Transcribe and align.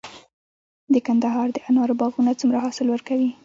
د 0.93 0.95
کندهار 1.07 1.47
د 1.53 1.57
انارو 1.69 1.93
باغونه 2.01 2.31
څومره 2.39 2.57
حاصل 2.65 2.87
ورکوي؟ 2.91 3.29